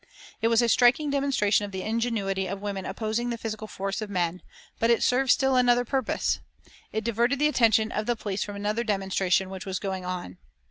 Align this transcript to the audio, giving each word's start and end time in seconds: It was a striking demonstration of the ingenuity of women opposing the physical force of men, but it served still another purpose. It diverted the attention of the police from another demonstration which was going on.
It 0.41 0.47
was 0.47 0.63
a 0.63 0.67
striking 0.67 1.11
demonstration 1.11 1.63
of 1.63 1.71
the 1.71 1.83
ingenuity 1.83 2.47
of 2.47 2.59
women 2.59 2.87
opposing 2.87 3.29
the 3.29 3.37
physical 3.37 3.67
force 3.67 4.01
of 4.01 4.09
men, 4.09 4.41
but 4.79 4.89
it 4.89 5.03
served 5.03 5.29
still 5.29 5.55
another 5.55 5.85
purpose. 5.85 6.39
It 6.91 7.03
diverted 7.03 7.37
the 7.37 7.47
attention 7.47 7.91
of 7.91 8.07
the 8.07 8.15
police 8.15 8.43
from 8.43 8.55
another 8.55 8.83
demonstration 8.83 9.51
which 9.51 9.67
was 9.67 9.77
going 9.77 10.03
on. 10.03 10.39